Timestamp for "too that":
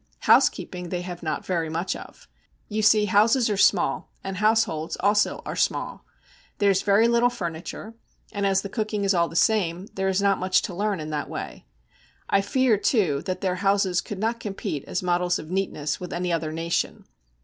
12.77-13.41